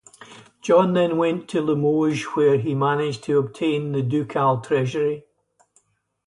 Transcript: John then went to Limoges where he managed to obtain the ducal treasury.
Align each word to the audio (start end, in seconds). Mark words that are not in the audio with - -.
John 0.63 0.93
then 0.93 1.17
went 1.17 1.47
to 1.49 1.61
Limoges 1.61 2.23
where 2.35 2.57
he 2.57 2.73
managed 2.73 3.23
to 3.25 3.37
obtain 3.37 3.91
the 3.91 4.01
ducal 4.01 4.59
treasury. 4.59 5.25